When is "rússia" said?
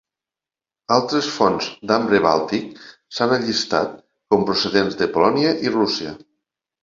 5.77-6.15